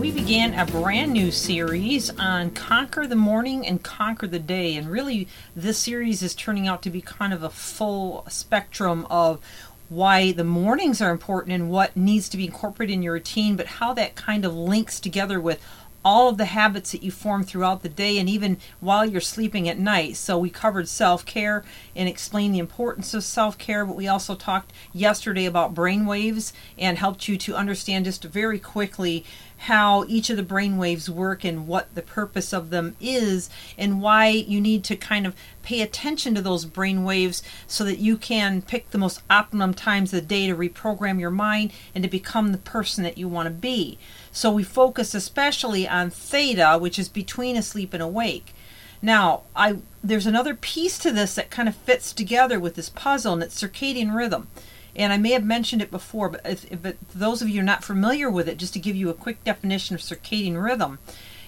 We 0.00 0.10
began 0.10 0.54
a 0.54 0.66
brand 0.66 1.12
new 1.12 1.30
series 1.30 2.10
on 2.18 2.50
Conquer 2.50 3.06
the 3.06 3.14
Morning 3.14 3.64
and 3.64 3.82
Conquer 3.82 4.26
the 4.26 4.40
Day. 4.40 4.76
And 4.76 4.90
really, 4.90 5.28
this 5.54 5.78
series 5.78 6.22
is 6.22 6.34
turning 6.34 6.66
out 6.66 6.82
to 6.82 6.90
be 6.90 7.00
kind 7.00 7.32
of 7.32 7.44
a 7.44 7.50
full 7.50 8.24
spectrum 8.28 9.06
of 9.08 9.40
why 9.88 10.32
the 10.32 10.42
mornings 10.42 11.00
are 11.00 11.12
important 11.12 11.52
and 11.52 11.70
what 11.70 11.96
needs 11.96 12.28
to 12.30 12.36
be 12.36 12.46
incorporated 12.46 12.94
in 12.94 13.02
your 13.02 13.12
routine, 13.12 13.54
but 13.54 13.66
how 13.66 13.94
that 13.94 14.16
kind 14.16 14.44
of 14.44 14.52
links 14.52 14.98
together 14.98 15.40
with 15.40 15.60
all 16.04 16.28
of 16.28 16.36
the 16.36 16.44
habits 16.46 16.92
that 16.92 17.02
you 17.02 17.10
form 17.10 17.42
throughout 17.42 17.82
the 17.82 17.88
day 17.88 18.18
and 18.18 18.28
even 18.28 18.58
while 18.80 19.04
you're 19.06 19.20
sleeping 19.20 19.68
at 19.68 19.78
night. 19.78 20.16
So 20.16 20.38
we 20.38 20.50
covered 20.50 20.88
self-care 20.88 21.64
and 21.96 22.08
explained 22.08 22.54
the 22.54 22.58
importance 22.58 23.14
of 23.14 23.24
self-care, 23.24 23.84
but 23.84 23.96
we 23.96 24.06
also 24.06 24.34
talked 24.34 24.72
yesterday 24.92 25.46
about 25.46 25.74
brain 25.74 26.06
waves 26.06 26.52
and 26.78 26.98
helped 26.98 27.28
you 27.28 27.36
to 27.38 27.56
understand 27.56 28.04
just 28.04 28.24
very 28.24 28.58
quickly 28.58 29.24
how 29.56 30.04
each 30.08 30.28
of 30.28 30.36
the 30.36 30.42
brain 30.42 30.76
waves 30.76 31.08
work 31.08 31.44
and 31.44 31.66
what 31.66 31.94
the 31.94 32.02
purpose 32.02 32.52
of 32.52 32.70
them 32.70 32.96
is 33.00 33.48
and 33.78 34.02
why 34.02 34.26
you 34.26 34.60
need 34.60 34.84
to 34.84 34.96
kind 34.96 35.26
of 35.26 35.34
pay 35.62 35.80
attention 35.80 36.34
to 36.34 36.42
those 36.42 36.66
brain 36.66 37.04
waves 37.04 37.42
so 37.66 37.82
that 37.84 37.98
you 37.98 38.16
can 38.16 38.60
pick 38.60 38.90
the 38.90 38.98
most 38.98 39.22
optimum 39.30 39.72
times 39.72 40.12
of 40.12 40.20
the 40.20 40.26
day 40.26 40.46
to 40.46 40.54
reprogram 40.54 41.18
your 41.18 41.30
mind 41.30 41.72
and 41.94 42.04
to 42.04 42.10
become 42.10 42.52
the 42.52 42.58
person 42.58 43.04
that 43.04 43.16
you 43.16 43.26
want 43.26 43.46
to 43.46 43.50
be. 43.50 43.96
So 44.34 44.50
we 44.50 44.64
focus 44.64 45.14
especially 45.14 45.86
on 45.86 46.10
theta, 46.10 46.76
which 46.76 46.98
is 46.98 47.08
between 47.08 47.56
asleep 47.56 47.94
and 47.94 48.02
awake. 48.02 48.52
Now, 49.00 49.42
I 49.54 49.78
there's 50.02 50.26
another 50.26 50.56
piece 50.56 50.98
to 50.98 51.12
this 51.12 51.36
that 51.36 51.50
kind 51.50 51.68
of 51.68 51.76
fits 51.76 52.12
together 52.12 52.58
with 52.58 52.74
this 52.74 52.90
puzzle, 52.90 53.34
and 53.34 53.42
it's 53.44 53.62
circadian 53.62 54.14
rhythm. 54.14 54.48
And 54.96 55.12
I 55.12 55.18
may 55.18 55.30
have 55.30 55.44
mentioned 55.44 55.82
it 55.82 55.90
before, 55.90 56.28
but 56.28 56.40
if, 56.44 56.70
if 56.70 56.84
it, 56.84 56.98
those 57.14 57.42
of 57.42 57.48
you 57.48 57.60
are 57.60 57.64
not 57.64 57.84
familiar 57.84 58.28
with 58.28 58.48
it, 58.48 58.58
just 58.58 58.72
to 58.72 58.80
give 58.80 58.96
you 58.96 59.08
a 59.08 59.14
quick 59.14 59.42
definition 59.44 59.94
of 59.94 60.00
circadian 60.00 60.62
rhythm, 60.62 60.98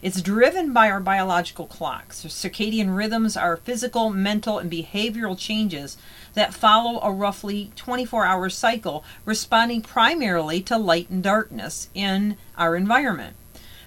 it's 0.02 0.20
driven 0.20 0.72
by 0.72 0.91
our 0.91 1.00
biological 1.00 1.66
clocks. 1.66 2.25
Circadian 2.25 2.97
rhythms 2.97 3.36
are 3.36 3.56
physical, 3.56 4.11
mental, 4.11 4.58
and 4.58 4.70
behavioral 4.70 5.38
changes 5.38 5.97
that 6.34 6.55
follow 6.55 7.00
a 7.00 7.11
roughly 7.11 7.72
24 7.77 8.27
hour 8.27 8.50
cycle, 8.50 9.05
responding 9.25 9.83
primarily 9.83 10.61
to 10.62 10.77
light 10.77 11.08
and 11.08 11.22
darkness 11.22 11.88
in 11.94 12.36
our 12.56 12.77
environment. 12.77 13.36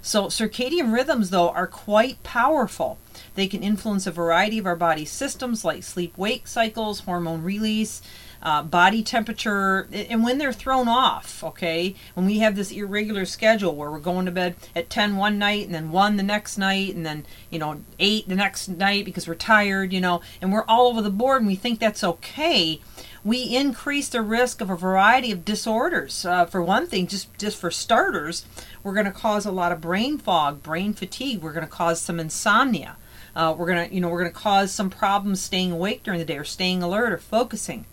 So, 0.02 0.26
circadian 0.26 0.94
rhythms, 0.94 1.30
though, 1.30 1.50
are 1.50 1.68
quite 1.68 2.24
powerful. 2.24 2.98
They 3.40 3.48
can 3.48 3.64
influence 3.64 4.06
a 4.06 4.12
variety 4.12 4.58
of 4.58 4.66
our 4.66 4.76
body 4.76 5.06
systems 5.06 5.64
like 5.64 5.82
sleep 5.84 6.18
wake 6.18 6.46
cycles, 6.46 7.00
hormone 7.00 7.42
release, 7.42 8.02
uh, 8.44 8.64
body 8.64 9.02
temperature, 9.02 9.88
and 9.94 10.26
when 10.26 10.40
they're 10.40 10.52
thrown 10.52 10.90
off, 10.90 11.42
okay, 11.42 11.96
when 12.16 12.26
we 12.26 12.40
have 12.40 12.58
this 12.58 12.70
irregular 12.70 13.24
schedule 13.24 13.78
where 13.78 13.90
we're 13.90 14.00
going 14.00 14.26
to 14.26 14.32
bed 14.34 14.58
at 14.76 14.90
10 14.90 15.16
one 15.16 15.40
night 15.40 15.66
and 15.66 15.74
then 15.74 15.90
1 15.90 16.18
the 16.18 16.24
next 16.24 16.58
night 16.58 16.94
and 16.94 17.06
then, 17.06 17.26
you 17.50 17.60
know, 17.60 17.80
8 17.98 18.28
the 18.28 18.36
next 18.36 18.68
night 18.68 19.06
because 19.06 19.26
we're 19.26 19.36
tired, 19.36 19.94
you 19.94 20.02
know, 20.02 20.20
and 20.42 20.52
we're 20.52 20.66
all 20.66 20.88
over 20.88 21.02
the 21.02 21.10
board 21.10 21.40
and 21.40 21.48
we 21.48 21.56
think 21.56 21.80
that's 21.80 22.04
okay, 22.04 22.82
we 23.24 23.56
increase 23.56 24.10
the 24.10 24.22
risk 24.22 24.60
of 24.60 24.70
a 24.70 24.76
variety 24.76 25.32
of 25.32 25.46
disorders. 25.46 26.26
Uh, 26.26 26.46
for 26.46 26.62
one 26.62 26.88
thing, 26.88 27.08
just, 27.08 27.38
just 27.38 27.58
for 27.58 27.72
starters, 27.72 28.46
we're 28.84 28.94
going 28.94 29.06
to 29.06 29.14
cause 29.14 29.46
a 29.46 29.52
lot 29.52 29.72
of 29.72 29.80
brain 29.80 30.18
fog, 30.18 30.62
brain 30.62 30.92
fatigue, 30.92 31.42
we're 31.42 31.54
going 31.54 31.66
to 31.66 31.72
cause 31.72 32.02
some 32.02 32.20
insomnia. 32.20 32.98
Uh, 33.36 33.56
we're 33.58 33.68
gonna, 33.68 33.88
you 33.92 34.02
know, 34.02 34.10
we're 34.10 34.20
gonna 34.20 34.32
cause 34.32 34.72
some 34.72 34.90
problems 34.90 35.42
staying 35.42 35.72
awake 35.72 36.04
during 36.04 36.20
the 36.20 36.26
day, 36.26 36.38
or 36.38 36.44
staying 36.44 36.84
alert, 36.84 37.12
or 37.12 37.18
focusing 37.18 37.86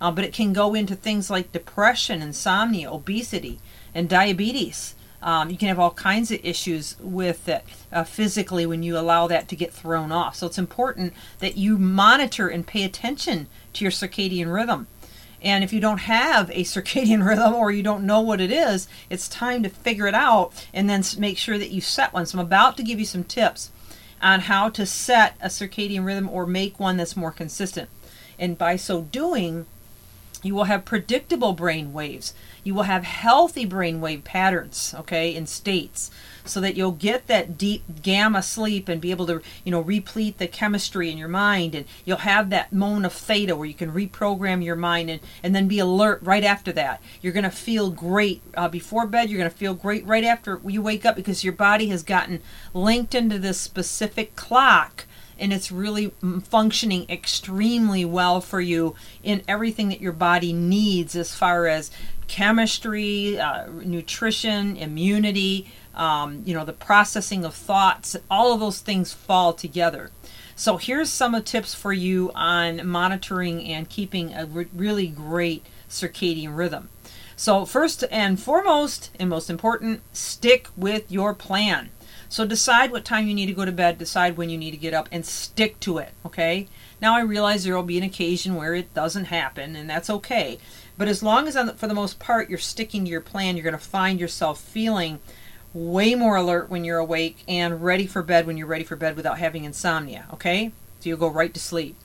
uh, 0.00 0.10
but 0.10 0.24
it 0.24 0.32
can 0.32 0.52
go 0.52 0.74
into 0.74 0.94
things 0.94 1.30
like 1.30 1.52
depression, 1.52 2.22
insomnia, 2.22 2.90
obesity, 2.90 3.58
and 3.94 4.08
diabetes. 4.08 4.94
Um, 5.22 5.50
you 5.50 5.58
can 5.58 5.68
have 5.68 5.78
all 5.78 5.90
kinds 5.90 6.30
of 6.30 6.40
issues 6.42 6.96
with 6.98 7.46
it 7.46 7.62
uh, 7.92 8.04
physically 8.04 8.64
when 8.64 8.82
you 8.82 8.96
allow 8.96 9.26
that 9.26 9.48
to 9.48 9.56
get 9.56 9.72
thrown 9.72 10.10
off. 10.10 10.36
So 10.36 10.46
it's 10.46 10.56
important 10.56 11.12
that 11.40 11.58
you 11.58 11.76
monitor 11.76 12.48
and 12.48 12.66
pay 12.66 12.84
attention 12.84 13.46
to 13.74 13.84
your 13.84 13.92
circadian 13.92 14.52
rhythm. 14.52 14.86
And 15.42 15.62
if 15.62 15.74
you 15.74 15.80
don't 15.80 15.98
have 15.98 16.48
a 16.50 16.64
circadian 16.64 17.26
rhythm 17.26 17.54
or 17.54 17.70
you 17.70 17.82
don't 17.82 18.06
know 18.06 18.22
what 18.22 18.40
it 18.40 18.50
is, 18.50 18.88
it's 19.10 19.28
time 19.28 19.62
to 19.62 19.68
figure 19.68 20.06
it 20.06 20.14
out 20.14 20.52
and 20.72 20.88
then 20.88 21.04
make 21.18 21.36
sure 21.36 21.58
that 21.58 21.70
you 21.70 21.82
set 21.82 22.14
one. 22.14 22.24
So 22.24 22.38
I'm 22.38 22.46
about 22.46 22.78
to 22.78 22.82
give 22.82 22.98
you 22.98 23.06
some 23.06 23.24
tips 23.24 23.70
on 24.22 24.40
how 24.40 24.68
to 24.70 24.84
set 24.86 25.36
a 25.40 25.48
circadian 25.48 26.04
rhythm 26.04 26.28
or 26.28 26.46
make 26.46 26.78
one 26.78 26.96
that's 26.96 27.16
more 27.16 27.32
consistent. 27.32 27.88
And 28.38 28.56
by 28.56 28.76
so 28.76 29.02
doing, 29.02 29.66
you 30.42 30.54
will 30.54 30.64
have 30.64 30.84
predictable 30.84 31.52
brain 31.52 31.92
waves. 31.92 32.34
You 32.64 32.74
will 32.74 32.84
have 32.84 33.04
healthy 33.04 33.64
brain 33.64 34.00
wave 34.00 34.24
patterns, 34.24 34.94
okay, 34.98 35.34
in 35.34 35.46
states, 35.46 36.10
so 36.44 36.60
that 36.60 36.76
you'll 36.76 36.92
get 36.92 37.26
that 37.26 37.56
deep 37.56 37.82
gamma 38.02 38.42
sleep 38.42 38.88
and 38.88 39.00
be 39.00 39.10
able 39.10 39.26
to, 39.26 39.40
you 39.64 39.70
know, 39.70 39.80
replete 39.80 40.38
the 40.38 40.46
chemistry 40.46 41.10
in 41.10 41.18
your 41.18 41.28
mind. 41.28 41.74
And 41.74 41.86
you'll 42.04 42.18
have 42.18 42.50
that 42.50 42.72
moment 42.72 43.06
of 43.06 43.12
theta 43.12 43.56
where 43.56 43.66
you 43.66 43.74
can 43.74 43.92
reprogram 43.92 44.64
your 44.64 44.76
mind 44.76 45.10
and, 45.10 45.20
and 45.42 45.54
then 45.54 45.68
be 45.68 45.78
alert 45.78 46.20
right 46.22 46.44
after 46.44 46.72
that. 46.72 47.02
You're 47.20 47.32
going 47.32 47.44
to 47.44 47.50
feel 47.50 47.90
great 47.90 48.42
uh, 48.56 48.68
before 48.68 49.06
bed. 49.06 49.30
You're 49.30 49.38
going 49.38 49.50
to 49.50 49.56
feel 49.56 49.74
great 49.74 50.06
right 50.06 50.24
after 50.24 50.60
you 50.66 50.82
wake 50.82 51.04
up 51.04 51.16
because 51.16 51.44
your 51.44 51.52
body 51.52 51.88
has 51.88 52.02
gotten 52.02 52.40
linked 52.74 53.14
into 53.14 53.38
this 53.38 53.60
specific 53.60 54.36
clock 54.36 55.06
and 55.40 55.52
it's 55.52 55.72
really 55.72 56.12
functioning 56.44 57.06
extremely 57.08 58.04
well 58.04 58.40
for 58.40 58.60
you 58.60 58.94
in 59.22 59.42
everything 59.48 59.88
that 59.88 60.00
your 60.00 60.12
body 60.12 60.52
needs 60.52 61.16
as 61.16 61.34
far 61.34 61.66
as 61.66 61.90
chemistry, 62.28 63.38
uh, 63.40 63.66
nutrition, 63.66 64.76
immunity, 64.76 65.72
um, 65.94 66.42
you 66.46 66.54
know, 66.54 66.64
the 66.64 66.72
processing 66.72 67.44
of 67.44 67.54
thoughts, 67.54 68.16
all 68.30 68.54
of 68.54 68.60
those 68.60 68.80
things 68.80 69.12
fall 69.12 69.52
together. 69.52 70.10
So 70.54 70.76
here's 70.76 71.10
some 71.10 71.34
of 71.34 71.44
tips 71.44 71.74
for 71.74 71.92
you 71.92 72.30
on 72.34 72.86
monitoring 72.86 73.64
and 73.64 73.88
keeping 73.88 74.34
a 74.34 74.46
re- 74.46 74.68
really 74.74 75.08
great 75.08 75.64
circadian 75.88 76.56
rhythm. 76.56 76.90
So 77.34 77.64
first 77.64 78.04
and 78.10 78.38
foremost, 78.38 79.10
and 79.18 79.30
most 79.30 79.48
important, 79.48 80.02
stick 80.14 80.68
with 80.76 81.10
your 81.10 81.32
plan. 81.32 81.88
So 82.30 82.46
decide 82.46 82.92
what 82.92 83.04
time 83.04 83.26
you 83.26 83.34
need 83.34 83.46
to 83.46 83.52
go 83.52 83.64
to 83.64 83.72
bed, 83.72 83.98
decide 83.98 84.36
when 84.36 84.50
you 84.50 84.56
need 84.56 84.70
to 84.70 84.76
get 84.76 84.94
up, 84.94 85.08
and 85.10 85.26
stick 85.26 85.80
to 85.80 85.98
it, 85.98 86.12
okay? 86.24 86.68
Now 87.02 87.16
I 87.16 87.22
realize 87.22 87.64
there 87.64 87.74
will 87.74 87.82
be 87.82 87.98
an 87.98 88.04
occasion 88.04 88.54
where 88.54 88.72
it 88.72 88.94
doesn't 88.94 89.24
happen, 89.26 89.74
and 89.74 89.90
that's 89.90 90.08
okay. 90.08 90.60
But 90.96 91.08
as 91.08 91.24
long 91.24 91.48
as, 91.48 91.56
for 91.76 91.88
the 91.88 91.94
most 91.94 92.20
part, 92.20 92.48
you're 92.48 92.58
sticking 92.58 93.04
to 93.04 93.10
your 93.10 93.20
plan, 93.20 93.56
you're 93.56 93.64
going 93.64 93.72
to 93.72 93.78
find 93.78 94.20
yourself 94.20 94.60
feeling 94.60 95.18
way 95.74 96.14
more 96.14 96.36
alert 96.36 96.70
when 96.70 96.84
you're 96.84 96.98
awake 96.98 97.38
and 97.48 97.82
ready 97.82 98.06
for 98.06 98.22
bed 98.22 98.46
when 98.46 98.56
you're 98.56 98.66
ready 98.68 98.84
for 98.84 98.94
bed 98.94 99.16
without 99.16 99.38
having 99.38 99.64
insomnia, 99.64 100.26
okay? 100.32 100.70
So 101.00 101.08
you'll 101.08 101.18
go 101.18 101.28
right 101.28 101.52
to 101.52 101.60
sleep. 101.60 101.96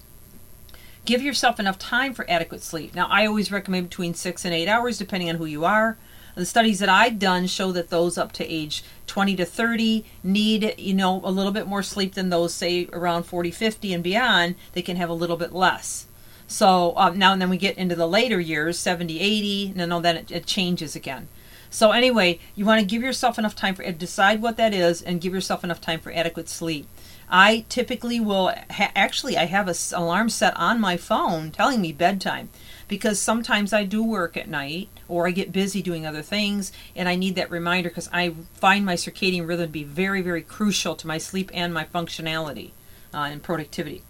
Give 1.06 1.22
yourself 1.22 1.60
enough 1.60 1.78
time 1.78 2.16
for 2.16 2.26
adequate 2.28 2.64
sleep. 2.64 2.96
Now, 2.96 3.06
I 3.12 3.28
always 3.28 3.52
recommend 3.52 3.90
between 3.90 4.16
six 4.16 4.44
and 4.44 4.56
eight 4.56 4.68
hours, 4.68 4.98
depending 4.98 5.30
on 5.30 5.36
who 5.36 5.46
you 5.46 5.66
are. 5.66 5.98
The 6.36 6.46
studies 6.46 6.80
that 6.80 6.90
I've 6.90 7.18
done 7.18 7.48
show 7.48 7.72
that 7.72 7.90
those 7.90 8.18
up 8.18 8.34
to 8.34 8.46
age 8.46 8.84
20 9.08 9.38
to 9.38 9.46
30 9.46 10.04
need, 10.24 10.76
you 10.78 10.94
know, 10.94 11.22
a 11.24 11.32
little 11.32 11.54
bit 11.54 11.68
more 11.68 11.82
sleep 11.82 12.14
than 12.14 12.30
those, 12.30 12.54
say, 12.54 12.88
around 12.92 13.24
40, 13.24 13.52
50 13.52 13.94
and 13.94 14.04
beyond. 14.04 14.56
They 14.74 14.82
can 14.82 14.98
have 14.98 15.10
a 15.10 15.14
little 15.14 15.38
bit 15.38 15.54
less. 15.54 16.08
So 16.48 16.94
um, 16.98 17.18
now 17.18 17.34
and 17.34 17.42
then 17.42 17.50
we 17.50 17.58
get 17.58 17.78
into 17.78 17.96
the 17.96 18.08
later 18.08 18.40
years, 18.40 18.78
70, 18.78 19.20
80, 19.20 19.68
and 19.68 19.80
then, 19.80 20.02
then 20.02 20.18
it, 20.18 20.32
it 20.32 20.46
changes 20.46 20.96
again. 20.96 21.30
So 21.70 21.92
anyway, 21.92 22.40
you 22.56 22.66
want 22.66 22.80
to 22.80 22.86
give 22.86 23.02
yourself 23.02 23.40
enough 23.40 23.56
time 23.56 23.76
for 23.76 23.90
decide 23.92 24.42
what 24.42 24.58
that 24.58 24.74
is 24.74 25.02
and 25.02 25.20
give 25.20 25.34
yourself 25.34 25.64
enough 25.64 25.82
time 25.82 26.00
for 26.00 26.12
adequate 26.12 26.48
sleep. 26.48 26.88
I 27.30 27.66
typically 27.70 28.20
will 28.20 28.54
ha- 28.70 28.92
actually 28.96 29.38
I 29.38 29.46
have 29.46 29.68
a 29.68 29.72
s- 29.72 29.92
alarm 29.92 30.30
set 30.30 30.56
on 30.58 30.80
my 30.80 30.96
phone 30.96 31.52
telling 31.52 31.82
me 31.82 31.92
bedtime 31.92 32.50
because 32.88 33.20
sometimes 33.20 33.74
I 33.74 33.84
do 33.84 34.04
work 34.04 34.38
at 34.38 34.48
night 34.48 34.90
or 35.08 35.28
I 35.28 35.32
get 35.32 35.52
busy 35.52 35.82
doing 35.82 36.06
other 36.06 36.22
things 36.22 36.72
and 36.96 37.10
I 37.10 37.16
need 37.16 37.36
that 37.36 37.52
reminder 37.52 37.90
because 37.90 38.10
I 38.14 38.34
find 38.54 38.86
my 38.86 38.96
circadian 38.96 39.48
rhythm 39.48 39.68
to 39.68 39.72
be 39.72 39.84
very, 39.84 40.22
very 40.22 40.42
crucial 40.42 40.96
to 40.96 41.08
my 41.08 41.18
sleep 41.18 41.52
and 41.54 41.74
my 41.74 41.86
functionality 41.86 42.72
uh, 43.14 43.30
and 43.32 43.42
productivity. 43.42 44.04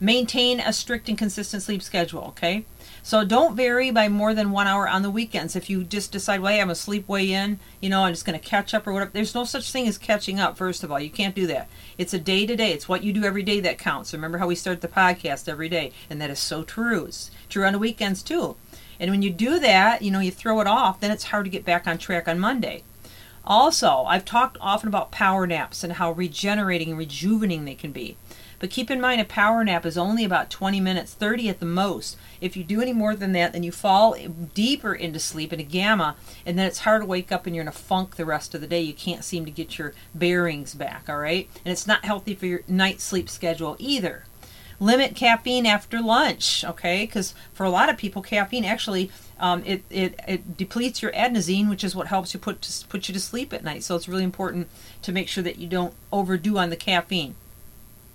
Maintain 0.00 0.60
a 0.60 0.72
strict 0.72 1.08
and 1.08 1.16
consistent 1.16 1.62
sleep 1.62 1.82
schedule, 1.82 2.24
okay? 2.28 2.64
So 3.04 3.24
don't 3.24 3.56
vary 3.56 3.90
by 3.90 4.08
more 4.08 4.32
than 4.32 4.52
one 4.52 4.68
hour 4.68 4.88
on 4.88 5.02
the 5.02 5.10
weekends. 5.10 5.56
If 5.56 5.68
you 5.68 5.82
just 5.82 6.12
decide, 6.12 6.40
well, 6.40 6.52
hey, 6.52 6.60
I'm 6.60 6.68
going 6.68 6.76
to 6.76 6.80
sleep 6.80 7.08
way 7.08 7.32
in, 7.32 7.58
you 7.80 7.90
know, 7.90 8.04
I'm 8.04 8.12
just 8.12 8.24
going 8.24 8.38
to 8.38 8.44
catch 8.44 8.74
up 8.74 8.86
or 8.86 8.92
whatever. 8.92 9.10
There's 9.12 9.34
no 9.34 9.44
such 9.44 9.72
thing 9.72 9.88
as 9.88 9.98
catching 9.98 10.38
up, 10.38 10.56
first 10.56 10.84
of 10.84 10.92
all. 10.92 11.00
You 11.00 11.10
can't 11.10 11.34
do 11.34 11.48
that. 11.48 11.68
It's 11.98 12.14
a 12.14 12.18
day 12.18 12.46
to 12.46 12.54
day. 12.54 12.70
It's 12.72 12.88
what 12.88 13.02
you 13.02 13.12
do 13.12 13.24
every 13.24 13.42
day 13.42 13.58
that 13.60 13.76
counts. 13.76 14.12
Remember 14.12 14.38
how 14.38 14.46
we 14.46 14.54
start 14.54 14.82
the 14.82 14.88
podcast 14.88 15.48
every 15.48 15.68
day? 15.68 15.90
And 16.08 16.20
that 16.20 16.30
is 16.30 16.38
so 16.38 16.62
true. 16.62 17.06
It's 17.06 17.32
true 17.48 17.64
on 17.64 17.72
the 17.72 17.78
weekends, 17.80 18.22
too. 18.22 18.54
And 19.00 19.10
when 19.10 19.22
you 19.22 19.30
do 19.30 19.58
that, 19.58 20.02
you 20.02 20.12
know, 20.12 20.20
you 20.20 20.30
throw 20.30 20.60
it 20.60 20.68
off, 20.68 21.00
then 21.00 21.10
it's 21.10 21.24
hard 21.24 21.44
to 21.44 21.50
get 21.50 21.64
back 21.64 21.88
on 21.88 21.98
track 21.98 22.28
on 22.28 22.38
Monday. 22.38 22.84
Also, 23.44 24.04
I've 24.04 24.24
talked 24.24 24.56
often 24.60 24.86
about 24.86 25.10
power 25.10 25.44
naps 25.48 25.82
and 25.82 25.94
how 25.94 26.12
regenerating 26.12 26.90
and 26.90 26.98
rejuvenating 26.98 27.64
they 27.64 27.74
can 27.74 27.90
be. 27.90 28.16
But 28.62 28.70
keep 28.70 28.92
in 28.92 29.00
mind, 29.00 29.20
a 29.20 29.24
power 29.24 29.64
nap 29.64 29.84
is 29.84 29.98
only 29.98 30.24
about 30.24 30.48
20 30.48 30.78
minutes, 30.78 31.14
30 31.14 31.48
at 31.48 31.58
the 31.58 31.66
most. 31.66 32.16
If 32.40 32.56
you 32.56 32.62
do 32.62 32.80
any 32.80 32.92
more 32.92 33.16
than 33.16 33.32
that, 33.32 33.52
then 33.52 33.64
you 33.64 33.72
fall 33.72 34.14
deeper 34.54 34.94
into 34.94 35.18
sleep, 35.18 35.52
into 35.52 35.64
gamma, 35.64 36.14
and 36.46 36.56
then 36.56 36.68
it's 36.68 36.78
hard 36.78 37.02
to 37.02 37.06
wake 37.06 37.32
up 37.32 37.44
and 37.44 37.56
you're 37.56 37.62
in 37.62 37.68
a 37.68 37.72
funk 37.72 38.14
the 38.14 38.24
rest 38.24 38.54
of 38.54 38.60
the 38.60 38.68
day. 38.68 38.80
You 38.80 38.94
can't 38.94 39.24
seem 39.24 39.44
to 39.46 39.50
get 39.50 39.78
your 39.78 39.94
bearings 40.14 40.76
back, 40.76 41.06
all 41.08 41.18
right? 41.18 41.50
And 41.64 41.72
it's 41.72 41.88
not 41.88 42.04
healthy 42.04 42.36
for 42.36 42.46
your 42.46 42.60
night 42.68 43.00
sleep 43.00 43.28
schedule 43.28 43.74
either. 43.80 44.26
Limit 44.78 45.16
caffeine 45.16 45.66
after 45.66 46.00
lunch, 46.00 46.64
okay? 46.64 47.04
Because 47.04 47.34
for 47.52 47.64
a 47.64 47.70
lot 47.70 47.90
of 47.90 47.96
people, 47.96 48.22
caffeine 48.22 48.64
actually 48.64 49.10
um, 49.40 49.64
it, 49.66 49.82
it, 49.90 50.20
it 50.28 50.56
depletes 50.56 51.02
your 51.02 51.10
adenosine, 51.10 51.68
which 51.68 51.82
is 51.82 51.96
what 51.96 52.06
helps 52.06 52.32
you 52.32 52.38
put 52.38 52.62
to, 52.62 52.86
put 52.86 53.08
you 53.08 53.12
to 53.12 53.20
sleep 53.20 53.52
at 53.52 53.64
night. 53.64 53.82
So 53.82 53.96
it's 53.96 54.06
really 54.06 54.22
important 54.22 54.68
to 55.02 55.10
make 55.10 55.26
sure 55.26 55.42
that 55.42 55.58
you 55.58 55.66
don't 55.66 55.94
overdo 56.12 56.58
on 56.58 56.70
the 56.70 56.76
caffeine. 56.76 57.34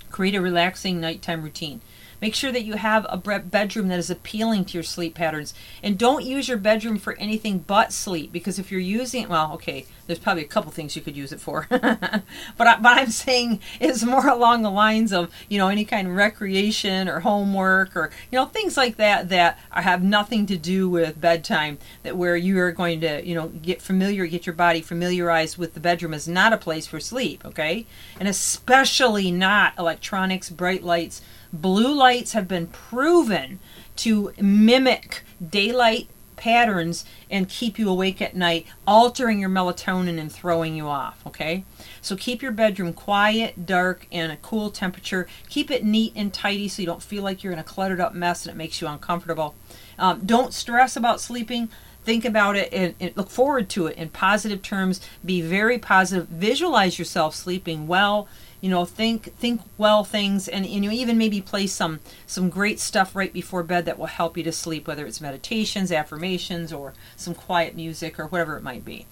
Create 0.09 0.35
a 0.35 0.41
relaxing 0.41 0.99
nighttime 0.99 1.43
routine. 1.43 1.81
Make 2.21 2.33
sure 2.33 2.51
that 2.51 2.63
you 2.63 2.73
have 2.73 3.05
a 3.09 3.17
bedroom 3.17 3.89
that 3.89 3.99
is 3.99 4.09
appealing 4.09 4.65
to 4.65 4.73
your 4.73 4.83
sleep 4.83 5.15
patterns. 5.15 5.53
And 5.83 5.97
don't 5.97 6.25
use 6.25 6.47
your 6.47 6.57
bedroom 6.57 6.97
for 6.97 7.13
anything 7.13 7.59
but 7.59 7.93
sleep 7.93 8.31
because 8.31 8.57
if 8.57 8.71
you're 8.71 8.81
using 8.81 9.23
it, 9.23 9.29
well, 9.29 9.53
okay, 9.53 9.85
there's 10.07 10.19
probably 10.19 10.43
a 10.43 10.47
couple 10.47 10.71
things 10.71 10.95
you 10.95 11.01
could 11.01 11.15
use 11.15 11.31
it 11.31 11.39
for. 11.39 11.67
but 11.69 12.23
I, 12.59 12.79
what 12.79 12.97
I'm 12.97 13.11
saying 13.11 13.59
is 13.79 14.03
more 14.03 14.27
along 14.27 14.63
the 14.63 14.71
lines 14.71 15.13
of, 15.13 15.31
you 15.47 15.57
know, 15.57 15.67
any 15.67 15.85
kind 15.85 16.07
of 16.07 16.15
recreation 16.15 17.07
or 17.07 17.19
homework 17.19 17.95
or, 17.95 18.09
you 18.31 18.39
know, 18.39 18.45
things 18.45 18.77
like 18.77 18.95
that 18.95 19.29
that 19.29 19.59
have 19.69 20.03
nothing 20.03 20.45
to 20.47 20.57
do 20.57 20.89
with 20.89 21.21
bedtime 21.21 21.77
that 22.03 22.17
where 22.17 22.35
you 22.35 22.57
are 22.59 22.71
going 22.71 23.01
to, 23.01 23.25
you 23.25 23.35
know, 23.35 23.49
get 23.49 23.81
familiar, 23.81 24.25
get 24.25 24.45
your 24.45 24.55
body 24.55 24.81
familiarized 24.81 25.57
with 25.57 25.73
the 25.73 25.79
bedroom 25.79 26.13
is 26.13 26.27
not 26.27 26.53
a 26.53 26.57
place 26.57 26.87
for 26.87 26.99
sleep, 26.99 27.45
okay? 27.45 27.85
And 28.19 28.27
especially 28.27 29.29
not 29.29 29.77
electronics, 29.77 30.49
bright 30.49 30.83
lights, 30.83 31.21
Blue 31.61 31.93
lights 31.93 32.33
have 32.33 32.47
been 32.47 32.67
proven 32.67 33.59
to 33.97 34.33
mimic 34.39 35.23
daylight 35.45 36.09
patterns 36.37 37.03
and 37.29 37.49
keep 37.49 37.77
you 37.77 37.89
awake 37.89 38.21
at 38.21 38.35
night, 38.35 38.65
altering 38.85 39.39
your 39.39 39.49
melatonin 39.49 40.17
and 40.19 40.31
throwing 40.31 40.75
you 40.75 40.87
off. 40.87 41.21
Okay? 41.25 41.65
So 42.01 42.15
keep 42.15 42.41
your 42.41 42.53
bedroom 42.53 42.93
quiet, 42.93 43.65
dark, 43.65 44.07
and 44.11 44.31
a 44.31 44.37
cool 44.37 44.69
temperature. 44.69 45.27
Keep 45.49 45.71
it 45.71 45.83
neat 45.83 46.13
and 46.15 46.33
tidy 46.33 46.69
so 46.69 46.81
you 46.81 46.85
don't 46.85 47.03
feel 47.03 47.23
like 47.23 47.43
you're 47.43 47.53
in 47.53 47.59
a 47.59 47.63
cluttered 47.63 47.99
up 47.99 48.13
mess 48.13 48.45
and 48.45 48.53
it 48.53 48.57
makes 48.57 48.79
you 48.79 48.87
uncomfortable. 48.87 49.55
Um, 49.99 50.25
don't 50.25 50.53
stress 50.53 50.95
about 50.95 51.19
sleeping. 51.19 51.69
Think 52.03 52.23
about 52.23 52.55
it 52.55 52.71
and, 52.71 52.95
and 53.01 53.17
look 53.17 53.29
forward 53.29 53.67
to 53.71 53.87
it 53.87 53.97
in 53.97 54.09
positive 54.09 54.61
terms. 54.61 55.01
Be 55.25 55.41
very 55.41 55.77
positive. 55.77 56.29
Visualize 56.29 56.97
yourself 56.97 57.35
sleeping 57.35 57.87
well 57.87 58.29
you 58.61 58.69
know 58.69 58.85
think 58.85 59.35
think 59.35 59.61
well 59.77 60.03
things 60.03 60.47
and, 60.47 60.65
you 60.65 60.89
even 60.91 61.17
maybe 61.17 61.41
play 61.41 61.67
some 61.67 61.99
some 62.25 62.49
great 62.49 62.79
stuff 62.79 63.15
right 63.15 63.33
before 63.33 63.63
bed 63.63 63.85
that 63.85 63.99
will 63.99 64.07
help 64.07 64.37
you 64.37 64.43
to 64.43 64.51
sleep 64.51 64.87
whether 64.87 65.05
it's 65.05 65.21
meditations 65.21 65.91
affirmations 65.91 66.73
or 66.73 66.93
some 67.15 67.33
quiet 67.33 67.75
music 67.75 68.19
or 68.19 68.27
whatever 68.27 68.57
it 68.57 68.63
might 68.63 68.83
be 68.83 69.05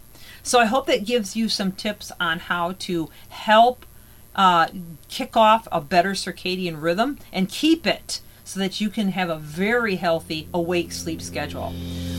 so 0.44 0.60
i 0.60 0.66
hope 0.66 0.88
that 0.88 1.06
gives 1.06 1.36
you 1.36 1.48
some 1.48 1.72
tips 1.72 2.12
on 2.20 2.40
how 2.40 2.74
to 2.74 3.10
help 3.30 3.86
uh, 4.36 4.68
kick 5.08 5.38
off 5.38 5.68
a 5.72 5.80
better 5.80 6.12
circadian 6.12 6.82
rhythm 6.82 7.18
and 7.32 7.50
keep 7.50 7.88
it 7.88 8.22
so 8.44 8.60
that 8.60 8.80
you 8.80 8.90
can 8.90 9.10
have 9.10 9.30
a 9.30 9.38
very 9.38 9.96
healthy 9.96 10.48
awake 10.54 10.92
sleep 10.92 11.22
schedule. 11.22 11.74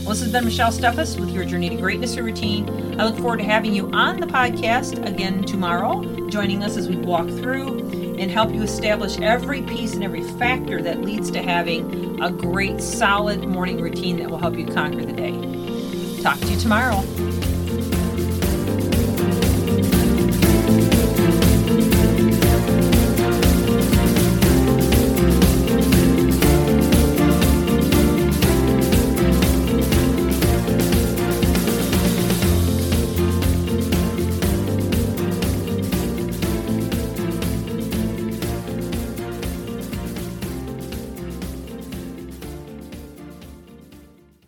Well, 0.07 0.15
this 0.15 0.23
has 0.23 0.31
been 0.31 0.45
Michelle 0.45 0.71
Steffes 0.71 1.19
with 1.19 1.31
your 1.31 1.43
Journey 1.43 1.67
to 1.67 1.75
Greatness 1.75 2.15
and 2.15 2.25
Routine. 2.25 2.97
I 2.97 3.03
look 3.03 3.17
forward 3.17 3.39
to 3.39 3.43
having 3.43 3.73
you 3.73 3.91
on 3.91 4.21
the 4.21 4.25
podcast 4.25 5.05
again 5.05 5.43
tomorrow, 5.43 6.01
joining 6.29 6.63
us 6.63 6.77
as 6.77 6.87
we 6.87 6.95
walk 6.95 7.27
through 7.27 7.79
and 8.17 8.31
help 8.31 8.53
you 8.53 8.63
establish 8.63 9.19
every 9.19 9.63
piece 9.63 9.95
and 9.95 10.05
every 10.05 10.23
factor 10.23 10.81
that 10.81 11.01
leads 11.01 11.29
to 11.31 11.41
having 11.41 12.23
a 12.23 12.31
great, 12.31 12.79
solid 12.79 13.49
morning 13.49 13.81
routine 13.81 14.15
that 14.19 14.29
will 14.29 14.37
help 14.37 14.55
you 14.55 14.65
conquer 14.65 15.03
the 15.03 15.11
day. 15.11 16.21
Talk 16.23 16.39
to 16.39 16.47
you 16.53 16.57
tomorrow. 16.57 17.03